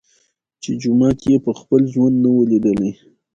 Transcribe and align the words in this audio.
چي 0.61 0.71
جومات 0.81 1.19
یې 1.29 1.37
په 1.45 1.51
خپل 1.59 1.81
ژوند 1.93 2.15
نه 2.23 2.29
وو 2.33 2.49
لیدلی 2.51 2.91